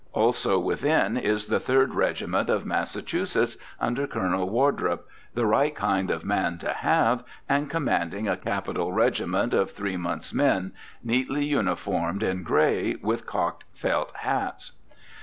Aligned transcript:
Also 0.13 0.57
within 0.57 1.15
is 1.15 1.45
the 1.45 1.59
Third 1.59 1.93
Regiment 1.93 2.49
of 2.49 2.65
Massachusetts, 2.65 3.55
under 3.79 4.07
Colonel 4.07 4.49
Wardrop, 4.49 5.05
the 5.35 5.45
right 5.45 5.75
kind 5.75 6.09
of 6.09 6.25
man 6.25 6.57
to 6.57 6.73
have, 6.73 7.23
and 7.47 7.69
commanding 7.69 8.27
a 8.27 8.35
capital 8.35 8.91
regiment 8.91 9.53
of 9.53 9.69
three 9.69 9.97
months 9.97 10.33
men, 10.33 10.71
neatly 11.03 11.45
uniformed 11.45 12.23
in 12.23 12.41
gray, 12.41 12.95
with 13.03 13.27
cocked 13.27 13.63
felt 13.75 14.11
hats. 14.21 14.71